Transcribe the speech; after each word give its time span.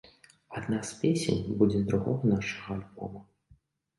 Адна 0.59 0.77
з 0.91 0.95
песень 1.01 1.43
будзе 1.59 1.77
з 1.83 1.85
другога 1.91 2.21
нашага 2.33 2.69
альбома. 2.79 3.21